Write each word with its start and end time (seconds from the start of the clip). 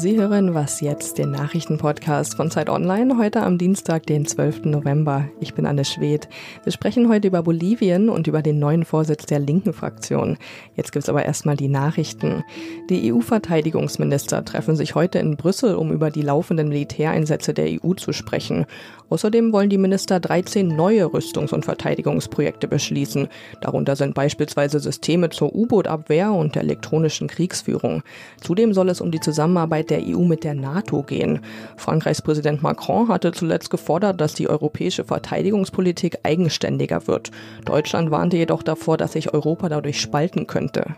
Sie 0.00 0.16
hören 0.16 0.54
Was 0.54 0.80
jetzt, 0.80 1.18
den 1.18 1.32
Nachrichtenpodcast 1.32 2.36
von 2.36 2.52
Zeit 2.52 2.70
Online, 2.70 3.18
heute 3.18 3.42
am 3.42 3.58
Dienstag, 3.58 4.06
den 4.06 4.26
12. 4.26 4.66
November. 4.66 5.28
Ich 5.40 5.54
bin 5.54 5.66
Anne 5.66 5.84
Schwedt. 5.84 6.28
Wir 6.62 6.70
sprechen 6.70 7.08
heute 7.08 7.26
über 7.26 7.42
Bolivien 7.42 8.08
und 8.08 8.28
über 8.28 8.40
den 8.40 8.60
neuen 8.60 8.84
Vorsitz 8.84 9.26
der 9.26 9.40
linken 9.40 9.72
Fraktion. 9.72 10.38
Jetzt 10.76 10.92
gibt's 10.92 11.08
aber 11.08 11.24
erstmal 11.24 11.56
die 11.56 11.66
Nachrichten. 11.66 12.44
Die 12.90 13.12
EU-Verteidigungsminister 13.12 14.44
treffen 14.44 14.76
sich 14.76 14.94
heute 14.94 15.18
in 15.18 15.36
Brüssel, 15.36 15.74
um 15.74 15.90
über 15.90 16.12
die 16.12 16.22
laufenden 16.22 16.68
Militäreinsätze 16.68 17.52
der 17.52 17.82
EU 17.82 17.94
zu 17.94 18.12
sprechen. 18.12 18.66
Außerdem 19.10 19.52
wollen 19.52 19.70
die 19.70 19.78
Minister 19.78 20.20
13 20.20 20.68
neue 20.68 21.06
Rüstungs- 21.06 21.52
und 21.52 21.64
Verteidigungsprojekte 21.64 22.68
beschließen. 22.68 23.26
Darunter 23.62 23.96
sind 23.96 24.14
beispielsweise 24.14 24.78
Systeme 24.78 25.30
zur 25.30 25.54
U-Boot-Abwehr 25.54 26.30
und 26.32 26.54
der 26.54 26.62
elektronischen 26.62 27.26
Kriegsführung. 27.26 28.02
Zudem 28.40 28.74
soll 28.74 28.90
es 28.90 29.00
um 29.00 29.10
die 29.10 29.20
Zusammenarbeit 29.20 29.87
der 29.90 30.02
EU 30.06 30.20
mit 30.20 30.44
der 30.44 30.54
NATO 30.54 31.02
gehen. 31.02 31.40
Frankreichs 31.76 32.22
Präsident 32.22 32.62
Macron 32.62 33.08
hatte 33.08 33.32
zuletzt 33.32 33.70
gefordert, 33.70 34.20
dass 34.20 34.34
die 34.34 34.48
europäische 34.48 35.04
Verteidigungspolitik 35.04 36.18
eigenständiger 36.22 37.06
wird. 37.06 37.30
Deutschland 37.64 38.10
warnte 38.10 38.36
jedoch 38.36 38.62
davor, 38.62 38.96
dass 38.96 39.12
sich 39.12 39.32
Europa 39.32 39.68
dadurch 39.68 40.00
spalten 40.00 40.46
könnte. 40.46 40.96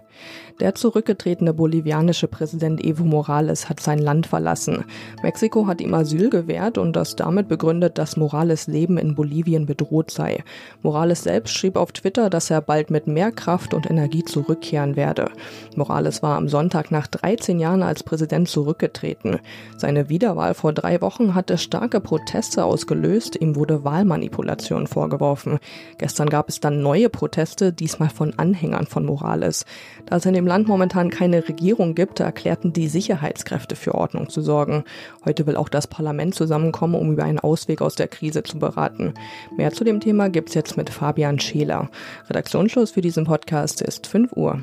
Der 0.61 0.75
zurückgetretene 0.75 1.55
bolivianische 1.55 2.29
Präsident 2.29 2.85
Evo 2.85 3.05
Morales 3.05 3.71
hat 3.71 3.81
sein 3.81 3.99
Land 3.99 4.27
verlassen. 4.27 4.85
Mexiko 5.23 5.67
hat 5.67 5.81
ihm 5.81 5.95
Asyl 5.95 6.29
gewährt 6.29 6.77
und 6.77 6.95
das 6.95 7.17
damit 7.17 7.49
begründet, 7.49 7.97
dass 7.97 8.19
Morales 8.19 8.67
Leben 8.67 8.99
in 8.99 9.15
Bolivien 9.15 9.65
bedroht 9.65 10.11
sei. 10.11 10.45
Morales 10.83 11.23
selbst 11.23 11.55
schrieb 11.55 11.77
auf 11.77 11.93
Twitter, 11.93 12.29
dass 12.29 12.51
er 12.51 12.61
bald 12.61 12.91
mit 12.91 13.07
mehr 13.07 13.33
Kraft 13.33 13.73
und 13.73 13.89
Energie 13.89 14.23
zurückkehren 14.23 14.97
werde. 14.97 15.31
Morales 15.77 16.23
war 16.23 16.37
am 16.37 16.49
Sonntag 16.49 16.91
nach 16.91 17.07
13 17.07 17.59
Jahren 17.59 17.83
als 17.83 18.03
Präsident 18.03 18.49
zurückgetreten. 18.81 19.39
Seine 19.77 20.09
Wiederwahl 20.09 20.55
vor 20.55 20.73
drei 20.73 21.01
Wochen 21.01 21.35
hatte 21.35 21.59
starke 21.59 22.01
Proteste 22.01 22.65
ausgelöst. 22.65 23.37
Ihm 23.37 23.57
wurde 23.57 23.85
Wahlmanipulation 23.85 24.87
vorgeworfen. 24.87 25.59
Gestern 25.99 26.29
gab 26.31 26.49
es 26.49 26.61
dann 26.61 26.83
neue 26.83 27.09
Proteste, 27.09 27.73
diesmal 27.73 28.09
von 28.09 28.35
Anhängern 28.39 28.87
von 28.87 29.05
Morales. 29.05 29.65
Da 30.07 30.17
es 30.17 30.27
in 30.27 30.35
dem 30.35 30.47
Land 30.47 30.69
momentan 30.69 31.11
keine 31.11 31.47
Regierung 31.49 31.95
gibt, 31.95 32.21
erklärten 32.21 32.73
die 32.73 32.89
Sicherheitskräfte 32.89 33.77
für 33.77 33.95
Ordnung 33.95 34.29
zu 34.29 34.41
sorgen. 34.41 34.85
Heute 35.25 35.47
will 35.47 35.57
auch 35.57 35.69
das 35.69 35.87
Parlament 35.87 36.35
zusammenkommen, 36.35 36.95
um 36.95 37.13
über 37.13 37.25
einen 37.25 37.39
Ausweg 37.39 37.83
aus 37.83 37.95
der 37.95 38.09
Krise 38.09 38.43
zu 38.43 38.59
beraten. 38.59 39.15
Mehr 39.57 39.73
zu 39.73 39.85
dem 39.85 40.01
Thema 40.01 40.31
gibt's 40.31 40.55
jetzt 40.55 40.77
mit 40.77 40.91
Fabian 40.91 41.39
Scheler. 41.39 41.91
Redaktionsschluss 42.29 42.93
für 42.93 43.01
diesen 43.03 43.25
Podcast 43.25 43.83
ist 43.83 44.07
5 44.07 44.33
Uhr. 44.33 44.61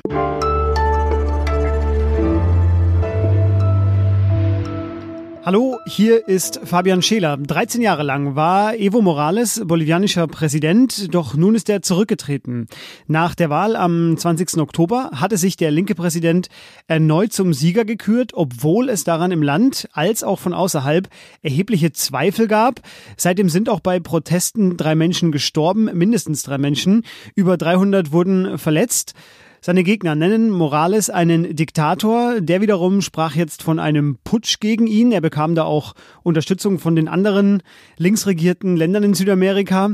Hallo, 5.48 5.78
hier 5.86 6.28
ist 6.28 6.60
Fabian 6.62 7.00
Scheler. 7.00 7.38
13 7.38 7.80
Jahre 7.80 8.02
lang 8.02 8.36
war 8.36 8.76
Evo 8.76 9.00
Morales 9.00 9.62
bolivianischer 9.64 10.26
Präsident, 10.26 11.14
doch 11.14 11.36
nun 11.36 11.54
ist 11.54 11.70
er 11.70 11.80
zurückgetreten. 11.80 12.66
Nach 13.06 13.34
der 13.34 13.48
Wahl 13.48 13.74
am 13.74 14.18
20. 14.18 14.58
Oktober 14.58 15.08
hatte 15.14 15.38
sich 15.38 15.56
der 15.56 15.70
linke 15.70 15.94
Präsident 15.94 16.50
erneut 16.86 17.32
zum 17.32 17.54
Sieger 17.54 17.86
gekürt, 17.86 18.32
obwohl 18.34 18.90
es 18.90 19.04
daran 19.04 19.32
im 19.32 19.42
Land 19.42 19.88
als 19.94 20.22
auch 20.22 20.38
von 20.38 20.52
außerhalb 20.52 21.08
erhebliche 21.40 21.92
Zweifel 21.92 22.46
gab. 22.46 22.82
Seitdem 23.16 23.48
sind 23.48 23.70
auch 23.70 23.80
bei 23.80 24.00
Protesten 24.00 24.76
drei 24.76 24.94
Menschen 24.96 25.32
gestorben, 25.32 25.84
mindestens 25.94 26.42
drei 26.42 26.58
Menschen. 26.58 27.06
Über 27.34 27.56
300 27.56 28.12
wurden 28.12 28.58
verletzt. 28.58 29.14
Seine 29.60 29.82
Gegner 29.82 30.14
nennen 30.14 30.50
Morales 30.50 31.10
einen 31.10 31.56
Diktator. 31.56 32.40
Der 32.40 32.60
wiederum 32.60 33.00
sprach 33.00 33.34
jetzt 33.34 33.62
von 33.62 33.78
einem 33.78 34.18
Putsch 34.22 34.60
gegen 34.60 34.86
ihn. 34.86 35.10
Er 35.10 35.20
bekam 35.20 35.54
da 35.54 35.64
auch 35.64 35.94
Unterstützung 36.22 36.78
von 36.78 36.94
den 36.94 37.08
anderen 37.08 37.62
linksregierten 37.96 38.76
Ländern 38.76 39.02
in 39.02 39.14
Südamerika. 39.14 39.90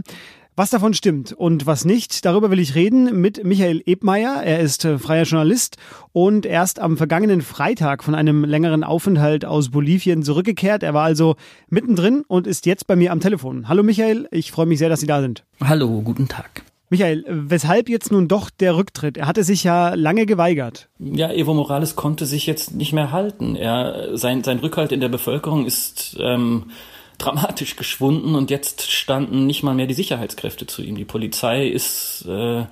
Was 0.56 0.70
davon 0.70 0.94
stimmt 0.94 1.32
und 1.32 1.66
was 1.66 1.84
nicht, 1.84 2.24
darüber 2.24 2.48
will 2.48 2.60
ich 2.60 2.76
reden 2.76 3.20
mit 3.20 3.42
Michael 3.42 3.82
Ebmeier. 3.86 4.40
Er 4.44 4.60
ist 4.60 4.84
äh, 4.84 5.00
freier 5.00 5.24
Journalist 5.24 5.78
und 6.12 6.46
erst 6.46 6.78
am 6.78 6.96
vergangenen 6.96 7.42
Freitag 7.42 8.04
von 8.04 8.14
einem 8.14 8.44
längeren 8.44 8.84
Aufenthalt 8.84 9.44
aus 9.44 9.70
Bolivien 9.70 10.22
zurückgekehrt. 10.22 10.84
Er 10.84 10.94
war 10.94 11.02
also 11.02 11.34
mittendrin 11.70 12.22
und 12.28 12.46
ist 12.46 12.66
jetzt 12.66 12.86
bei 12.86 12.94
mir 12.94 13.10
am 13.10 13.18
Telefon. 13.18 13.68
Hallo 13.68 13.82
Michael, 13.82 14.28
ich 14.30 14.52
freue 14.52 14.66
mich 14.66 14.78
sehr, 14.78 14.88
dass 14.88 15.00
Sie 15.00 15.08
da 15.08 15.20
sind. 15.20 15.42
Hallo, 15.60 16.02
guten 16.02 16.28
Tag. 16.28 16.62
Michael, 16.94 17.24
weshalb 17.26 17.88
jetzt 17.88 18.12
nun 18.12 18.28
doch 18.28 18.50
der 18.50 18.76
Rücktritt? 18.76 19.16
Er 19.16 19.26
hatte 19.26 19.42
sich 19.42 19.64
ja 19.64 19.94
lange 19.94 20.26
geweigert. 20.26 20.88
Ja, 21.00 21.32
Evo 21.32 21.52
Morales 21.52 21.96
konnte 21.96 22.24
sich 22.24 22.46
jetzt 22.46 22.72
nicht 22.76 22.92
mehr 22.92 23.10
halten. 23.10 23.56
Er, 23.56 24.16
sein, 24.16 24.44
sein 24.44 24.60
Rückhalt 24.60 24.92
in 24.92 25.00
der 25.00 25.08
Bevölkerung 25.08 25.66
ist 25.66 26.16
ähm, 26.20 26.70
dramatisch 27.18 27.74
geschwunden 27.74 28.36
und 28.36 28.48
jetzt 28.48 28.92
standen 28.92 29.44
nicht 29.44 29.64
mal 29.64 29.74
mehr 29.74 29.88
die 29.88 29.94
Sicherheitskräfte 29.94 30.68
zu 30.68 30.82
ihm. 30.82 30.94
Die 30.94 31.04
Polizei 31.04 31.66
ist 31.66 32.26
äh, 32.28 32.66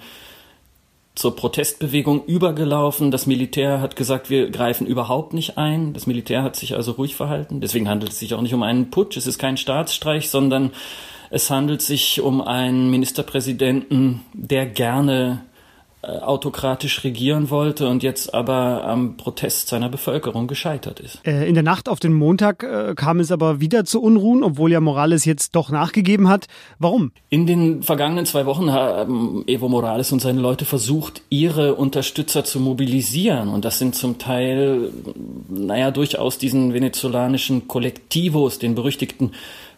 zur 1.17 1.35
Protestbewegung 1.35 2.25
übergelaufen. 2.25 3.11
Das 3.11 3.27
Militär 3.27 3.81
hat 3.81 3.97
gesagt, 3.97 4.31
wir 4.31 4.51
greifen 4.51 4.87
überhaupt 4.87 5.35
nicht 5.35 5.59
ein. 5.59 5.95
Das 5.95 6.07
Militär 6.07 6.45
hat 6.45 6.55
sich 6.55 6.77
also 6.77 6.93
ruhig 6.93 7.17
verhalten. 7.17 7.61
Deswegen 7.61 7.89
handelt 7.89 8.13
es 8.13 8.21
sich 8.21 8.35
auch 8.35 8.41
nicht 8.41 8.55
um 8.55 8.63
einen 8.63 8.89
Putsch. 8.93 9.17
Es 9.17 9.27
ist 9.27 9.41
kein 9.41 9.57
Staatsstreich, 9.57 10.31
sondern 10.31 10.71
es 11.33 11.51
handelt 11.51 11.81
sich 11.81 12.21
um 12.21 12.43
einen 12.43 12.91
Ministerpräsidenten, 12.91 14.21
der 14.35 14.67
gerne 14.67 15.41
äh, 16.03 16.19
autokratisch 16.19 17.05
regieren 17.05 17.49
wollte 17.49 17.89
und 17.89 18.03
jetzt 18.03 18.35
aber 18.35 18.85
am 18.85 19.17
Protest 19.17 19.69
seiner 19.69 19.89
Bevölkerung 19.89 20.47
gescheitert 20.47 21.01
ist. 21.01 21.27
Äh, 21.27 21.49
in 21.49 21.55
der 21.55 21.63
Nacht 21.63 21.89
auf 21.89 22.01
den 22.01 22.13
Montag 22.13 22.65
äh, 22.65 22.95
kam 22.95 23.19
es 23.19 23.33
aber 23.33 23.61
wieder 23.61 23.87
zu 23.87 24.03
Unruhen, 24.03 24.43
obwohl 24.43 24.73
ja 24.73 24.81
Morales 24.81 25.25
jetzt 25.25 25.57
doch 25.57 25.71
nachgegeben 25.71 26.29
hat. 26.29 26.49
Warum? 26.79 27.13
In 27.31 27.47
den 27.47 27.83
vergangenen 27.83 28.27
zwei 28.27 28.45
Wochen 28.45 28.71
haben 28.71 29.45
Evo 29.47 29.69
Morales 29.69 30.13
und 30.13 30.21
seine 30.21 30.41
Leute 30.41 30.67
versucht, 30.67 31.23
ihre 31.31 31.77
Unterstützer 31.77 32.45
zu 32.45 32.61
mobilisieren. 32.61 33.49
Und 33.49 33.65
das 33.65 33.79
sind 33.79 33.95
zum 33.95 34.19
Teil, 34.19 34.91
naja, 35.49 35.93
durchaus 35.93 36.37
diesen 36.37 36.75
venezolanischen 36.75 37.69
Kollektivos, 37.69 38.59
den 38.59 38.75
berüchtigten 38.75 39.31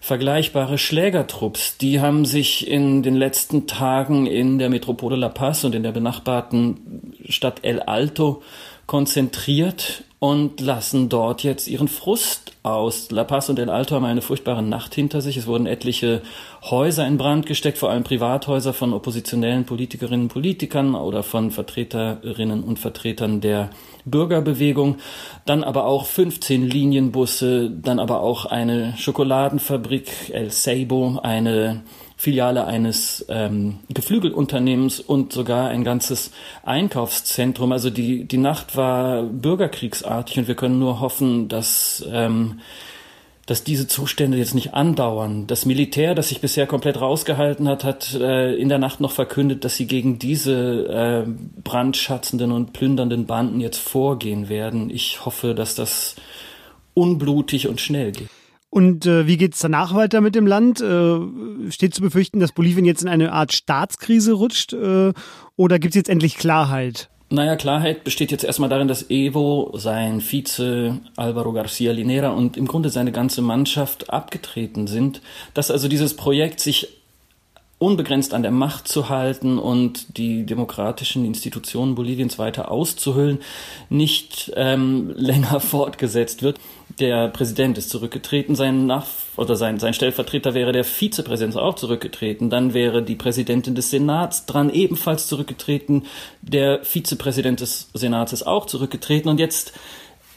vergleichbare 0.04 0.76
Schlägertrupps. 0.76 1.78
Die 1.78 1.98
haben 1.98 2.26
sich 2.26 2.68
in 2.68 3.02
den 3.02 3.14
letzten 3.14 3.66
Tagen 3.66 4.26
in 4.26 4.58
der 4.58 4.68
Metropole 4.68 5.16
La 5.16 5.30
Paz 5.30 5.64
und 5.64 5.74
in 5.74 5.82
der 5.82 5.92
benachbarten 5.92 7.14
Stadt 7.26 7.60
El 7.62 7.80
Alto 7.80 8.42
konzentriert 8.84 10.04
und 10.24 10.62
lassen 10.62 11.10
dort 11.10 11.42
jetzt 11.42 11.68
ihren 11.68 11.86
Frust 11.86 12.56
aus. 12.62 13.10
La 13.10 13.24
Paz 13.24 13.50
und 13.50 13.58
El 13.58 13.68
Alto 13.68 13.94
haben 13.94 14.06
eine 14.06 14.22
furchtbare 14.22 14.62
Nacht 14.62 14.94
hinter 14.94 15.20
sich. 15.20 15.36
Es 15.36 15.46
wurden 15.46 15.66
etliche 15.66 16.22
Häuser 16.62 17.06
in 17.06 17.18
Brand 17.18 17.44
gesteckt, 17.44 17.76
vor 17.76 17.90
allem 17.90 18.04
Privathäuser 18.04 18.72
von 18.72 18.94
oppositionellen 18.94 19.66
Politikerinnen 19.66 20.22
und 20.22 20.32
Politikern 20.32 20.94
oder 20.94 21.22
von 21.24 21.50
Vertreterinnen 21.50 22.64
und 22.64 22.78
Vertretern 22.78 23.42
der 23.42 23.68
Bürgerbewegung. 24.06 24.96
Dann 25.44 25.62
aber 25.62 25.84
auch 25.84 26.06
15 26.06 26.70
Linienbusse, 26.70 27.70
dann 27.70 27.98
aber 27.98 28.20
auch 28.20 28.46
eine 28.46 28.94
Schokoladenfabrik 28.96 30.30
El 30.32 30.50
Seibo, 30.50 31.20
eine 31.22 31.82
Filiale 32.16 32.66
eines 32.66 33.26
ähm, 33.28 33.80
Geflügelunternehmens 33.92 35.00
und 35.00 35.32
sogar 35.32 35.68
ein 35.68 35.84
ganzes 35.84 36.30
Einkaufszentrum. 36.62 37.72
Also 37.72 37.90
die, 37.90 38.24
die 38.24 38.38
Nacht 38.38 38.76
war 38.76 39.24
bürgerkriegsartig 39.24 40.38
und 40.38 40.48
wir 40.48 40.54
können 40.54 40.78
nur 40.78 41.00
hoffen, 41.00 41.48
dass, 41.48 42.04
ähm, 42.10 42.60
dass 43.46 43.64
diese 43.64 43.88
Zustände 43.88 44.38
jetzt 44.38 44.54
nicht 44.54 44.74
andauern. 44.74 45.46
Das 45.48 45.66
Militär, 45.66 46.14
das 46.14 46.28
sich 46.28 46.40
bisher 46.40 46.66
komplett 46.66 47.00
rausgehalten 47.00 47.68
hat, 47.68 47.84
hat 47.84 48.14
äh, 48.14 48.54
in 48.54 48.68
der 48.68 48.78
Nacht 48.78 49.00
noch 49.00 49.12
verkündet, 49.12 49.64
dass 49.64 49.76
sie 49.76 49.86
gegen 49.86 50.18
diese 50.18 51.26
äh, 51.26 51.30
brandschatzenden 51.62 52.52
und 52.52 52.72
plündernden 52.72 53.26
Banden 53.26 53.60
jetzt 53.60 53.78
vorgehen 53.78 54.48
werden. 54.48 54.88
Ich 54.88 55.26
hoffe, 55.26 55.54
dass 55.54 55.74
das 55.74 56.14
unblutig 56.94 57.66
und 57.66 57.80
schnell 57.80 58.12
geht. 58.12 58.30
Und 58.74 59.06
äh, 59.06 59.28
wie 59.28 59.36
geht 59.36 59.54
es 59.54 59.60
danach 59.60 59.94
weiter 59.94 60.20
mit 60.20 60.34
dem 60.34 60.48
Land? 60.48 60.80
Äh, 60.80 61.70
steht 61.70 61.94
zu 61.94 62.02
befürchten, 62.02 62.40
dass 62.40 62.50
Bolivien 62.50 62.84
jetzt 62.84 63.02
in 63.02 63.08
eine 63.08 63.30
Art 63.30 63.52
Staatskrise 63.52 64.32
rutscht? 64.32 64.72
Äh, 64.72 65.12
oder 65.54 65.78
gibt 65.78 65.92
es 65.92 65.94
jetzt 65.94 66.08
endlich 66.08 66.36
Klarheit? 66.38 67.08
Naja, 67.30 67.54
Klarheit 67.54 68.02
besteht 68.02 68.32
jetzt 68.32 68.42
erstmal 68.42 68.68
darin, 68.68 68.88
dass 68.88 69.10
Evo, 69.10 69.70
sein 69.76 70.20
Vize 70.20 70.98
Alvaro 71.14 71.52
Garcia 71.52 71.92
Linera 71.92 72.30
und 72.30 72.56
im 72.56 72.66
Grunde 72.66 72.88
seine 72.90 73.12
ganze 73.12 73.42
Mannschaft 73.42 74.10
abgetreten 74.10 74.88
sind. 74.88 75.22
Dass 75.54 75.70
also 75.70 75.86
dieses 75.86 76.16
Projekt 76.16 76.58
sich 76.58 76.88
unbegrenzt 77.78 78.34
an 78.34 78.42
der 78.42 78.52
Macht 78.52 78.88
zu 78.88 79.08
halten 79.08 79.58
und 79.58 80.16
die 80.16 80.46
demokratischen 80.46 81.24
Institutionen 81.24 81.94
Boliviens 81.94 82.38
weiter 82.38 82.70
auszuhöhlen, 82.70 83.40
nicht 83.88 84.52
ähm, 84.56 85.10
länger 85.16 85.60
fortgesetzt 85.60 86.42
wird. 86.42 86.58
Der 87.00 87.28
Präsident 87.28 87.76
ist 87.76 87.90
zurückgetreten, 87.90 88.54
sein 88.54 88.86
Nach 88.86 89.06
oder 89.36 89.56
sein, 89.56 89.80
sein 89.80 89.94
Stellvertreter 89.94 90.54
wäre 90.54 90.70
der 90.70 90.84
Vizepräsident 90.84 91.56
auch 91.56 91.74
zurückgetreten, 91.74 92.50
dann 92.50 92.72
wäre 92.72 93.02
die 93.02 93.16
Präsidentin 93.16 93.74
des 93.74 93.90
Senats 93.90 94.46
dran 94.46 94.70
ebenfalls 94.70 95.26
zurückgetreten, 95.26 96.04
der 96.42 96.84
Vizepräsident 96.84 97.60
des 97.60 97.90
Senats 97.94 98.32
ist 98.32 98.46
auch 98.46 98.66
zurückgetreten. 98.66 99.28
Und 99.28 99.40
jetzt 99.40 99.72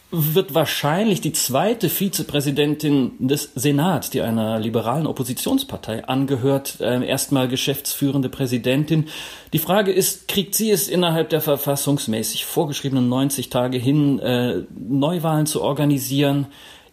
wird 0.09 0.53
wahrscheinlich 0.53 1.19
die 1.19 1.33
zweite 1.33 1.89
Vizepräsidentin 1.89 3.27
des 3.27 3.51
Senats, 3.55 4.09
die 4.09 4.21
einer 4.21 4.57
liberalen 4.57 5.05
Oppositionspartei 5.05 6.05
angehört, 6.05 6.79
äh, 6.79 7.05
erstmal 7.05 7.49
geschäftsführende 7.49 8.29
Präsidentin. 8.29 9.09
Die 9.51 9.59
Frage 9.59 9.91
ist, 9.91 10.29
kriegt 10.29 10.55
sie 10.55 10.71
es 10.71 10.87
innerhalb 10.87 11.29
der 11.29 11.41
verfassungsmäßig 11.41 12.45
vorgeschriebenen 12.45 13.09
90 13.09 13.49
Tage 13.49 13.77
hin, 13.77 14.19
äh, 14.19 14.63
Neuwahlen 14.77 15.45
zu 15.45 15.61
organisieren? 15.61 16.47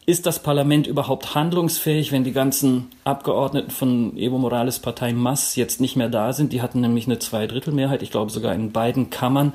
Ist 0.07 0.27
das 0.27 0.43
Parlament 0.43 0.87
überhaupt 0.87 1.35
handlungsfähig, 1.35 2.13
wenn 2.13 2.25
die 2.25 2.33
ganzen 2.33 2.89
Abgeordneten 3.05 3.71
von 3.71 4.17
Evo 4.19 4.37
Morales 4.37 4.79
Partei 4.79 5.15
Mass 5.15 5.57
jetzt 5.57 5.81
nicht 5.81 5.97
mehr 5.97 6.11
da 6.11 6.35
sind? 6.35 6.53
Die 6.53 6.61
hatten 6.61 6.83
nämlich 6.83 7.07
eine 7.07 7.19
Zweidrittelmehrheit, 7.19 8.03
ich 8.03 8.11
glaube 8.11 8.31
sogar 8.31 8.55
in 8.55 8.71
beiden 8.71 9.09
Kammern. 9.09 9.55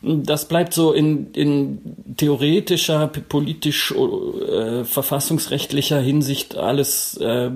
Das 0.00 0.48
bleibt 0.48 0.72
so 0.72 0.92
in, 0.92 1.32
in 1.32 2.14
theoretischer, 2.16 3.08
politisch, 3.08 3.92
äh, 3.92 4.84
verfassungsrechtlicher 4.84 6.00
Hinsicht 6.00 6.56
alles 6.56 7.18
äh, 7.18 7.50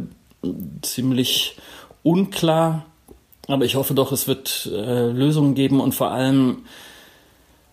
ziemlich 0.82 1.56
unklar. 2.02 2.84
Aber 3.48 3.64
ich 3.64 3.76
hoffe 3.76 3.94
doch, 3.94 4.12
es 4.12 4.28
wird 4.28 4.68
äh, 4.70 5.06
Lösungen 5.06 5.54
geben 5.54 5.80
und 5.80 5.94
vor 5.94 6.10
allem, 6.10 6.64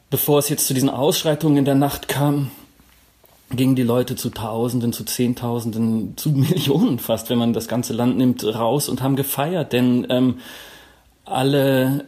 bevor 0.09 0.39
es 0.39 0.47
jetzt 0.47 0.65
zu 0.67 0.73
diesen 0.73 0.89
Ausschreitungen 0.89 1.57
in 1.57 1.65
der 1.65 1.75
Nacht 1.75 2.07
kam, 2.07 2.51
gingen 3.55 3.75
die 3.75 3.83
Leute 3.83 4.15
zu 4.15 4.29
Tausenden, 4.29 4.93
zu 4.93 5.03
Zehntausenden, 5.03 6.17
zu 6.17 6.29
Millionen 6.31 6.99
fast, 6.99 7.29
wenn 7.29 7.37
man 7.37 7.53
das 7.53 7.67
ganze 7.67 7.93
Land 7.93 8.17
nimmt, 8.17 8.43
raus 8.43 8.89
und 8.89 9.01
haben 9.01 9.15
gefeiert, 9.15 9.73
denn 9.73 10.07
ähm, 10.09 10.35
alle, 11.25 12.05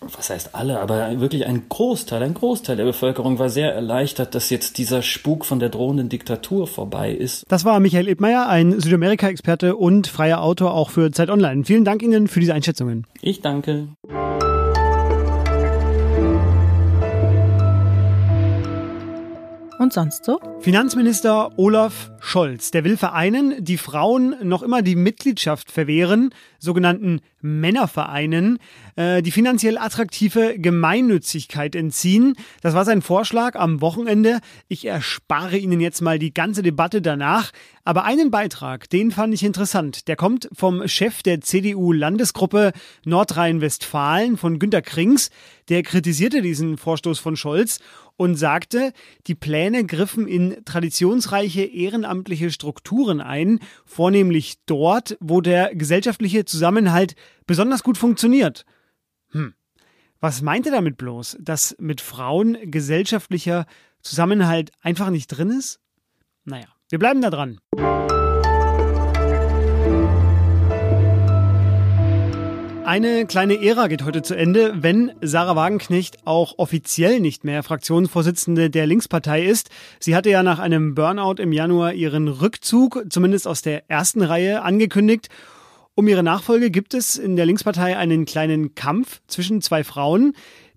was 0.00 0.30
heißt 0.30 0.54
alle, 0.54 0.80
aber 0.80 1.20
wirklich 1.20 1.46
ein 1.46 1.68
Großteil, 1.68 2.22
ein 2.22 2.34
Großteil 2.34 2.76
der 2.76 2.84
Bevölkerung 2.84 3.38
war 3.38 3.48
sehr 3.48 3.74
erleichtert, 3.74 4.34
dass 4.34 4.50
jetzt 4.50 4.78
dieser 4.78 5.02
Spuk 5.02 5.44
von 5.44 5.58
der 5.58 5.68
drohenden 5.68 6.08
Diktatur 6.08 6.66
vorbei 6.66 7.12
ist. 7.12 7.44
Das 7.48 7.64
war 7.64 7.80
Michael 7.80 8.08
Ebmeier, 8.08 8.48
ein 8.48 8.78
Südamerika-Experte 8.78 9.76
und 9.76 10.06
freier 10.06 10.42
Autor 10.42 10.74
auch 10.74 10.90
für 10.90 11.10
Zeit 11.10 11.30
Online. 11.30 11.64
Vielen 11.64 11.84
Dank 11.84 12.02
Ihnen 12.02 12.28
für 12.28 12.40
diese 12.40 12.54
Einschätzungen. 12.54 13.06
Ich 13.20 13.40
danke. 13.40 13.88
Und 19.88 19.94
sonst 19.94 20.26
so? 20.26 20.38
Finanzminister 20.60 21.58
Olaf 21.58 22.10
Scholz, 22.20 22.70
der 22.70 22.84
will 22.84 22.98
Vereinen, 22.98 23.64
die 23.64 23.78
Frauen 23.78 24.36
noch 24.42 24.62
immer 24.62 24.82
die 24.82 24.96
Mitgliedschaft 24.96 25.72
verwehren, 25.72 26.34
sogenannten 26.58 27.22
Männervereinen, 27.40 28.58
äh, 28.96 29.22
die 29.22 29.30
finanziell 29.30 29.78
attraktive 29.78 30.58
Gemeinnützigkeit 30.58 31.74
entziehen. 31.74 32.34
Das 32.60 32.74
war 32.74 32.84
sein 32.84 33.00
Vorschlag 33.00 33.54
am 33.54 33.80
Wochenende. 33.80 34.40
Ich 34.68 34.84
erspare 34.84 35.56
Ihnen 35.56 35.80
jetzt 35.80 36.02
mal 36.02 36.18
die 36.18 36.34
ganze 36.34 36.62
Debatte 36.62 37.00
danach. 37.00 37.50
Aber 37.84 38.04
einen 38.04 38.30
Beitrag, 38.30 38.90
den 38.90 39.10
fand 39.10 39.32
ich 39.32 39.42
interessant. 39.42 40.08
Der 40.08 40.16
kommt 40.16 40.50
vom 40.52 40.86
Chef 40.86 41.22
der 41.22 41.40
CDU-Landesgruppe 41.40 42.72
Nordrhein-Westfalen, 43.06 44.36
von 44.36 44.58
Günter 44.58 44.82
Krings. 44.82 45.30
Der 45.70 45.82
kritisierte 45.82 46.42
diesen 46.42 46.76
Vorstoß 46.76 47.18
von 47.18 47.36
Scholz 47.36 47.78
und 48.18 48.34
sagte, 48.34 48.92
die 49.28 49.36
Pläne 49.36 49.86
griffen 49.86 50.26
in 50.26 50.62
traditionsreiche 50.64 51.62
ehrenamtliche 51.62 52.50
Strukturen 52.50 53.20
ein, 53.20 53.60
vornehmlich 53.86 54.56
dort, 54.66 55.16
wo 55.20 55.40
der 55.40 55.74
gesellschaftliche 55.74 56.44
Zusammenhalt 56.44 57.14
besonders 57.46 57.82
gut 57.82 57.96
funktioniert. 57.96 58.66
Hm. 59.30 59.54
Was 60.20 60.42
meint 60.42 60.66
er 60.66 60.72
damit 60.72 60.96
bloß? 60.96 61.38
Dass 61.40 61.76
mit 61.78 62.00
Frauen 62.00 62.58
gesellschaftlicher 62.64 63.66
Zusammenhalt 64.02 64.72
einfach 64.82 65.10
nicht 65.10 65.28
drin 65.28 65.50
ist? 65.50 65.78
Naja, 66.44 66.66
wir 66.88 66.98
bleiben 66.98 67.22
da 67.22 67.30
dran. 67.30 67.60
Eine 72.88 73.26
kleine 73.26 73.62
Ära 73.62 73.86
geht 73.88 74.02
heute 74.02 74.22
zu 74.22 74.34
Ende, 74.34 74.72
wenn 74.82 75.12
Sarah 75.20 75.56
Wagenknecht 75.56 76.26
auch 76.26 76.54
offiziell 76.56 77.20
nicht 77.20 77.44
mehr 77.44 77.62
Fraktionsvorsitzende 77.62 78.70
der 78.70 78.86
Linkspartei 78.86 79.44
ist. 79.44 79.68
Sie 80.00 80.16
hatte 80.16 80.30
ja 80.30 80.42
nach 80.42 80.58
einem 80.58 80.94
Burnout 80.94 81.34
im 81.34 81.52
Januar 81.52 81.92
ihren 81.92 82.28
Rückzug, 82.28 83.04
zumindest 83.10 83.46
aus 83.46 83.60
der 83.60 83.90
ersten 83.90 84.22
Reihe, 84.22 84.62
angekündigt. 84.62 85.28
Um 85.96 86.08
ihre 86.08 86.22
Nachfolge 86.22 86.70
gibt 86.70 86.94
es 86.94 87.18
in 87.18 87.36
der 87.36 87.44
Linkspartei 87.44 87.94
einen 87.98 88.24
kleinen 88.24 88.74
Kampf 88.74 89.20
zwischen 89.26 89.60
zwei 89.60 89.84
Frauen, 89.84 90.32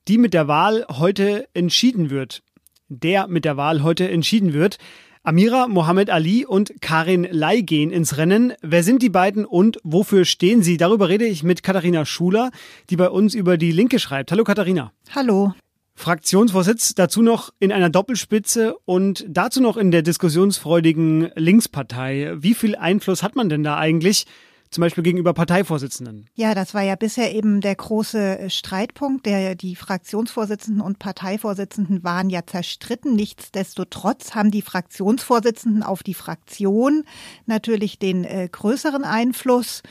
die 0.10 0.18
mit 0.18 0.34
der 0.34 0.50
Wahl 0.50 0.86
heute 0.90 1.48
entschieden 1.54 2.10
wird. 2.10 2.44
Der 2.90 3.28
mit 3.28 3.46
der 3.46 3.56
Wahl 3.56 3.84
heute 3.84 4.12
entschieden 4.12 4.52
wird. 4.52 4.80
Amira 5.23 5.68
Mohammed 5.68 6.09
Ali 6.09 6.47
und 6.47 6.81
Karin 6.81 7.27
Lai 7.29 7.62
gehen 7.62 7.91
ins 7.91 8.18
Rennen. 8.18 8.53
Wer 8.63 8.81
sind 8.81 9.03
die 9.03 9.12
beiden 9.12 9.45
und 9.45 9.77
wofür 9.83 10.25
stehen 10.25 10.63
sie? 10.63 10.77
Darüber 10.77 11.09
rede 11.09 11.25
ich 11.25 11.44
mit 11.44 11.62
Katharina 11.62 12.06
Schuler, 12.06 12.50
die 12.89 12.95
bei 12.95 13.07
uns 13.07 13.35
über 13.35 13.57
die 13.57 13.71
Linke 13.71 14.00
schreibt. 14.00 14.31
Hallo 14.31 14.44
Katharina. 14.44 14.94
Hallo. 15.13 15.53
Fraktionsvorsitz, 15.94 16.95
dazu 16.95 17.21
noch 17.21 17.51
in 17.59 17.71
einer 17.71 17.91
Doppelspitze 17.91 18.75
und 18.85 19.23
dazu 19.29 19.62
noch 19.62 19.77
in 19.77 19.91
der 19.91 20.01
diskussionsfreudigen 20.01 21.29
Linkspartei. 21.35 22.33
Wie 22.38 22.56
viel 22.56 22.75
Einfluss 22.75 23.21
hat 23.21 23.35
man 23.35 23.47
denn 23.47 23.63
da 23.63 23.77
eigentlich? 23.77 24.25
Zum 24.71 24.81
Beispiel 24.81 25.03
gegenüber 25.03 25.33
Parteivorsitzenden. 25.33 26.29
Ja, 26.33 26.56
das 26.56 26.73
war 26.73 26.81
ja 26.81 26.95
bisher 26.95 27.35
eben 27.35 27.59
der 27.59 27.75
große 27.75 28.39
äh, 28.39 28.50
Streitpunkt. 28.50 29.25
Der, 29.25 29.56
die 29.56 29.75
Fraktionsvorsitzenden 29.75 30.81
und 30.81 30.97
Parteivorsitzenden 30.97 32.03
waren 32.03 32.29
ja 32.29 32.45
zerstritten. 32.45 33.15
Nichtsdestotrotz 33.15 34.33
haben 34.33 34.50
die 34.50 34.62
Fraktionsvorsitzenden 34.62 35.83
auf 35.83 36.03
die 36.03 36.13
Fraktion 36.13 37.03
natürlich 37.45 38.00
den 38.00 38.23
äh, 38.23 38.47
größeren 38.50 39.03
Einfluss. 39.03 39.83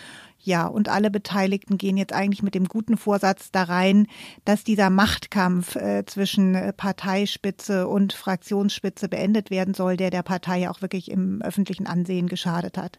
Ja, 0.42 0.66
und 0.66 0.88
alle 0.88 1.10
Beteiligten 1.10 1.76
gehen 1.76 1.98
jetzt 1.98 2.14
eigentlich 2.14 2.42
mit 2.42 2.54
dem 2.54 2.64
guten 2.64 2.96
Vorsatz 2.96 3.50
da 3.52 3.64
rein, 3.64 4.06
dass 4.46 4.64
dieser 4.64 4.88
Machtkampf 4.88 5.76
äh, 5.76 6.04
zwischen 6.06 6.54
äh, 6.54 6.72
Parteispitze 6.72 7.86
und 7.86 8.14
Fraktionsspitze 8.14 9.08
beendet 9.08 9.50
werden 9.50 9.74
soll, 9.74 9.98
der 9.98 10.08
der 10.08 10.22
Partei 10.22 10.70
auch 10.70 10.80
wirklich 10.80 11.10
im 11.10 11.42
öffentlichen 11.42 11.86
Ansehen 11.86 12.26
geschadet 12.26 12.78
hat. 12.78 12.98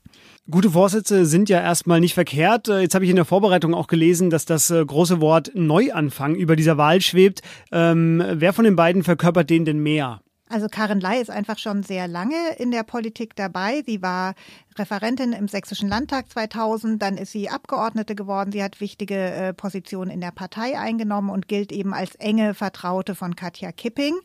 Gute 0.51 0.69
Vorsätze 0.69 1.25
sind 1.25 1.49
ja 1.49 1.59
erstmal 1.59 1.99
nicht 1.99 2.13
verkehrt. 2.13 2.67
Äh, 2.67 2.81
jetzt 2.81 2.93
habe 2.93 3.05
ich 3.05 3.09
in 3.09 3.15
der 3.15 3.25
Vorbereitung 3.25 3.73
auch 3.73 3.87
gelesen, 3.87 4.29
dass 4.29 4.45
das 4.45 4.69
äh, 4.69 4.85
große 4.85 5.19
Wort 5.19 5.51
Neuanfang 5.55 6.35
über 6.35 6.55
dieser 6.55 6.77
Wahl 6.77 7.01
schwebt. 7.01 7.41
Ähm, 7.71 8.23
wer 8.33 8.53
von 8.53 8.65
den 8.65 8.75
beiden 8.75 9.03
verkörpert 9.03 9.49
den 9.49 9.65
denn 9.65 9.79
mehr? 9.79 10.21
Also 10.51 10.67
Karin 10.67 10.99
Ley 10.99 11.21
ist 11.21 11.29
einfach 11.29 11.57
schon 11.57 11.81
sehr 11.83 12.07
lange 12.07 12.55
in 12.57 12.71
der 12.71 12.83
Politik 12.83 13.35
dabei. 13.35 13.83
Sie 13.85 14.01
war 14.01 14.33
Referentin 14.77 15.31
im 15.31 15.47
Sächsischen 15.47 15.87
Landtag 15.87 16.29
2000, 16.29 17.01
dann 17.01 17.17
ist 17.17 17.31
sie 17.31 17.49
Abgeordnete 17.49 18.15
geworden. 18.15 18.51
Sie 18.51 18.61
hat 18.61 18.81
wichtige 18.81 19.15
äh, 19.15 19.53
Positionen 19.53 20.11
in 20.11 20.19
der 20.19 20.31
Partei 20.31 20.77
eingenommen 20.77 21.29
und 21.29 21.47
gilt 21.47 21.71
eben 21.71 21.93
als 21.93 22.15
enge 22.15 22.53
Vertraute 22.53 23.15
von 23.15 23.35
Katja 23.35 23.71
Kipping. 23.71 24.15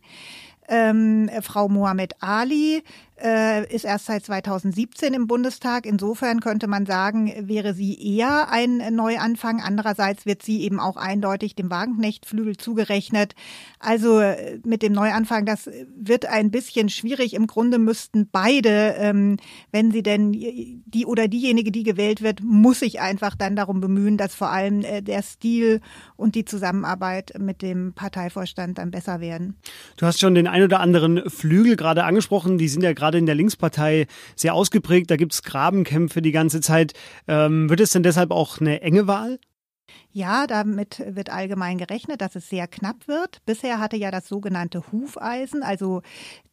Ähm, 0.68 1.30
Frau 1.42 1.68
Mohamed 1.68 2.20
Ali 2.20 2.82
äh, 3.22 3.72
ist 3.74 3.84
erst 3.84 4.06
seit 4.06 4.24
2017 4.24 5.14
im 5.14 5.26
Bundestag. 5.26 5.86
Insofern 5.86 6.40
könnte 6.40 6.66
man 6.66 6.86
sagen, 6.86 7.32
wäre 7.48 7.74
sie 7.74 7.94
eher 7.94 8.50
ein 8.50 8.94
Neuanfang. 8.94 9.62
Andererseits 9.62 10.26
wird 10.26 10.42
sie 10.42 10.62
eben 10.62 10.80
auch 10.80 10.96
eindeutig 10.96 11.54
dem 11.54 11.70
Wagenknecht-Flügel 11.70 12.56
zugerechnet. 12.56 13.34
Also 13.78 14.20
äh, 14.20 14.60
mit 14.64 14.82
dem 14.82 14.92
Neuanfang, 14.92 15.46
das 15.46 15.70
wird 15.96 16.26
ein 16.26 16.50
bisschen 16.50 16.88
schwierig. 16.88 17.34
Im 17.34 17.46
Grunde 17.46 17.78
müssten 17.78 18.28
beide, 18.30 18.96
ähm, 18.98 19.38
wenn 19.72 19.92
sie 19.92 20.02
denn 20.02 20.32
die 20.32 21.06
oder 21.06 21.28
diejenige, 21.28 21.72
die 21.72 21.84
gewählt 21.84 22.22
wird, 22.22 22.42
muss 22.42 22.80
sich 22.80 23.00
einfach 23.00 23.34
dann 23.34 23.56
darum 23.56 23.80
bemühen, 23.80 24.16
dass 24.18 24.34
vor 24.34 24.50
allem 24.50 24.82
äh, 24.82 25.02
der 25.02 25.22
Stil 25.22 25.80
und 26.16 26.34
die 26.34 26.44
Zusammenarbeit 26.44 27.32
mit 27.38 27.62
dem 27.62 27.94
Parteivorstand 27.94 28.78
dann 28.78 28.90
besser 28.90 29.20
werden. 29.20 29.56
Du 29.96 30.06
hast 30.06 30.20
schon 30.20 30.34
den 30.34 30.46
ein 30.46 30.62
oder 30.62 30.80
anderen 30.80 31.30
Flügel 31.30 31.76
gerade 31.76 32.04
angesprochen. 32.04 32.58
Die 32.58 32.68
sind 32.68 32.82
ja 32.82 32.92
gerade 32.92 33.05
gerade 33.06 33.18
in 33.18 33.26
der 33.26 33.36
Linkspartei 33.36 34.06
sehr 34.34 34.54
ausgeprägt. 34.54 35.10
Da 35.10 35.16
gibt 35.16 35.32
es 35.32 35.42
Grabenkämpfe 35.44 36.22
die 36.22 36.32
ganze 36.32 36.60
Zeit. 36.60 36.92
Ähm, 37.28 37.70
wird 37.70 37.80
es 37.80 37.92
denn 37.92 38.02
deshalb 38.02 38.32
auch 38.32 38.60
eine 38.60 38.82
enge 38.82 39.06
Wahl? 39.06 39.38
Ja, 40.10 40.48
damit 40.48 41.00
wird 41.06 41.30
allgemein 41.30 41.78
gerechnet, 41.78 42.20
dass 42.20 42.34
es 42.34 42.48
sehr 42.48 42.66
knapp 42.66 43.06
wird. 43.06 43.44
Bisher 43.46 43.78
hatte 43.78 43.96
ja 43.96 44.10
das 44.10 44.26
sogenannte 44.26 44.82
Hufeisen, 44.90 45.62
also 45.62 46.02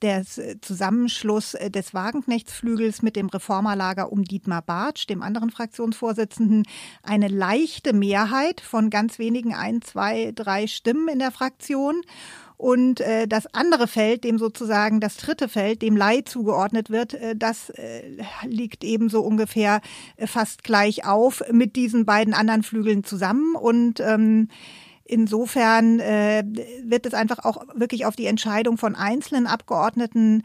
der 0.04 0.24
Zusammenschluss 0.24 1.58
des 1.70 1.94
Wagenknechtsflügels 1.96 3.02
mit 3.02 3.16
dem 3.16 3.30
Reformerlager 3.30 4.12
um 4.12 4.24
Dietmar 4.24 4.62
Bartsch, 4.62 5.08
dem 5.10 5.24
anderen 5.24 5.50
Fraktionsvorsitzenden, 5.50 6.66
eine 7.02 7.30
leichte 7.30 7.94
Mehrheit 7.94 8.62
von 8.62 8.92
ganz 8.92 9.18
wenigen 9.18 9.56
ein, 9.56 9.82
zwei, 9.82 10.32
drei 10.36 10.68
Stimmen 10.68 11.08
in 11.08 11.20
der 11.20 11.32
Fraktion. 11.32 12.02
Und 12.64 13.02
äh, 13.02 13.28
das 13.28 13.54
andere 13.54 13.88
Feld, 13.88 14.24
dem 14.24 14.38
sozusagen 14.38 15.02
das 15.02 15.18
dritte 15.18 15.50
Feld, 15.50 15.82
dem 15.82 15.98
Lai 15.98 16.22
zugeordnet 16.22 16.90
wird, 16.90 17.14
äh, 17.14 17.36
das 17.36 17.70
äh, 17.72 18.04
liegt 18.46 18.86
eben 18.86 19.10
so 19.10 19.20
ungefähr 19.20 19.82
äh, 20.16 20.28
fast 20.28 20.64
gleich 20.64 21.06
auf 21.06 21.44
mit 21.52 21.76
diesen 21.76 22.06
beiden 22.06 22.34
anderen 22.34 22.64
Flügeln 22.64 23.04
zusammen. 23.04 23.56
Und 23.56 24.00
ähm, 24.00 24.48
Insofern 25.06 26.00
äh, 26.00 26.46
wird 26.86 27.06
es 27.06 27.14
einfach 27.14 27.44
auch 27.44 27.66
wirklich 27.76 28.06
auf 28.06 28.16
die 28.16 28.26
Entscheidung 28.26 28.78
von 28.78 28.96
einzelnen 28.96 29.48
Abgeordneten 29.48 30.44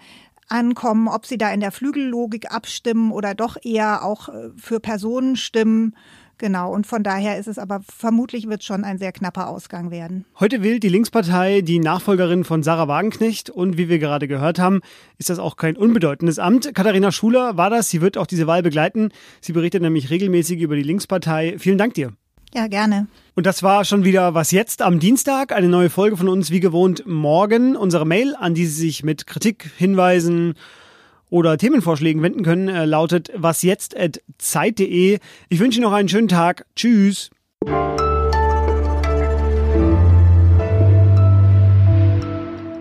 ankommen, 0.48 1.06
ob 1.06 1.26
sie 1.26 1.38
da 1.38 1.52
in 1.52 1.60
der 1.60 1.70
Flügellogik 1.70 2.50
abstimmen 2.50 3.12
oder 3.12 3.36
doch 3.36 3.56
eher 3.62 4.02
auch 4.02 4.28
äh, 4.28 4.50
für 4.56 4.80
Personen 4.80 5.36
stimmen. 5.36 5.94
Genau, 6.38 6.72
und 6.72 6.86
von 6.86 7.02
daher 7.02 7.36
ist 7.36 7.48
es 7.48 7.58
aber 7.58 7.80
vermutlich 7.80 8.48
wird 8.48 8.62
schon 8.62 8.84
ein 8.84 8.98
sehr 8.98 9.10
knapper 9.10 9.48
Ausgang 9.48 9.90
werden. 9.90 10.24
Heute 10.38 10.62
wählt 10.62 10.84
die 10.84 10.88
Linkspartei 10.88 11.62
die 11.62 11.80
Nachfolgerin 11.80 12.44
von 12.44 12.62
Sarah 12.62 12.86
Wagenknecht 12.86 13.50
und 13.50 13.76
wie 13.76 13.88
wir 13.88 13.98
gerade 13.98 14.28
gehört 14.28 14.60
haben, 14.60 14.80
ist 15.18 15.30
das 15.30 15.40
auch 15.40 15.56
kein 15.56 15.76
unbedeutendes 15.76 16.38
Amt. 16.38 16.72
Katharina 16.74 17.10
Schuler 17.10 17.56
war 17.56 17.70
das, 17.70 17.90
sie 17.90 18.00
wird 18.00 18.16
auch 18.16 18.26
diese 18.26 18.46
Wahl 18.46 18.62
begleiten. 18.62 19.10
Sie 19.40 19.52
berichtet 19.52 19.82
nämlich 19.82 20.10
regelmäßig 20.10 20.60
über 20.60 20.76
die 20.76 20.84
Linkspartei. 20.84 21.56
Vielen 21.58 21.76
Dank 21.76 21.94
dir. 21.94 22.12
Ja, 22.54 22.68
gerne. 22.68 23.08
Und 23.34 23.44
das 23.44 23.62
war 23.62 23.84
schon 23.84 24.04
wieder 24.04 24.34
was 24.34 24.52
jetzt 24.52 24.80
am 24.80 25.00
Dienstag. 25.00 25.52
Eine 25.52 25.68
neue 25.68 25.90
Folge 25.90 26.16
von 26.16 26.28
uns 26.28 26.50
wie 26.50 26.60
gewohnt 26.60 27.04
morgen. 27.06 27.76
Unsere 27.76 28.06
Mail, 28.06 28.34
an 28.38 28.54
die 28.54 28.64
Sie 28.64 28.80
sich 28.80 29.02
mit 29.02 29.26
Kritik, 29.26 29.70
Hinweisen 29.76 30.54
oder 31.30 31.58
Themenvorschlägen 31.58 32.22
wenden 32.22 32.42
können, 32.42 32.68
äh, 32.68 32.84
lautet 32.84 33.30
wasjetzt.zeit.de. 33.34 35.18
Ich 35.48 35.58
wünsche 35.60 35.78
Ihnen 35.78 35.84
noch 35.88 35.92
einen 35.92 36.08
schönen 36.08 36.28
Tag. 36.28 36.66
Tschüss. 36.76 37.30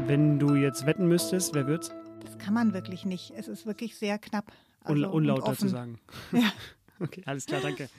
Wenn 0.07 0.39
du 0.39 0.55
jetzt 0.55 0.85
wetten 0.85 1.07
müsstest, 1.07 1.53
wer 1.53 1.67
wird's? 1.67 1.91
Das 2.23 2.37
kann 2.37 2.53
man 2.53 2.73
wirklich 2.73 3.05
nicht. 3.05 3.33
Es 3.37 3.47
ist 3.47 3.65
wirklich 3.65 3.95
sehr 3.95 4.17
knapp. 4.17 4.51
Also, 4.83 5.09
Unlauter 5.09 5.55
zu 5.57 5.67
sagen. 5.67 5.99
Ja. 6.31 6.41
Okay, 6.99 7.21
alles 7.27 7.45
klar, 7.45 7.61
danke. 7.61 7.89